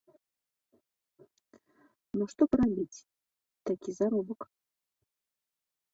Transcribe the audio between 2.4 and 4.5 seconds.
парабіць, такі заробак!